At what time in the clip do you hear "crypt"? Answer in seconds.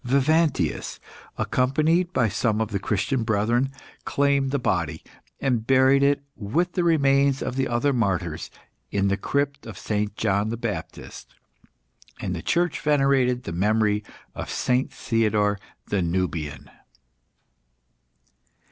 9.15-9.67